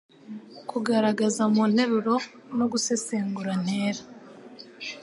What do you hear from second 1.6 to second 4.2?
nteruro no gusesengura ntera,